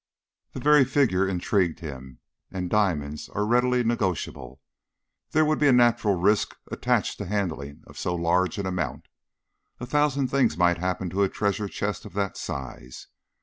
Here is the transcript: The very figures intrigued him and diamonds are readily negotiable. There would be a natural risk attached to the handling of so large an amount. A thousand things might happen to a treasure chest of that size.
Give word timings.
The 0.53 0.59
very 0.59 0.83
figures 0.83 1.29
intrigued 1.29 1.79
him 1.81 2.21
and 2.49 2.71
diamonds 2.71 3.29
are 3.35 3.45
readily 3.45 3.83
negotiable. 3.83 4.59
There 5.29 5.45
would 5.45 5.59
be 5.59 5.67
a 5.67 5.71
natural 5.71 6.15
risk 6.15 6.57
attached 6.71 7.19
to 7.19 7.25
the 7.25 7.29
handling 7.29 7.83
of 7.85 7.99
so 7.99 8.15
large 8.15 8.57
an 8.57 8.65
amount. 8.65 9.09
A 9.79 9.85
thousand 9.85 10.29
things 10.29 10.57
might 10.57 10.79
happen 10.79 11.11
to 11.11 11.21
a 11.21 11.29
treasure 11.29 11.67
chest 11.67 12.03
of 12.05 12.13
that 12.13 12.35
size. 12.35 13.09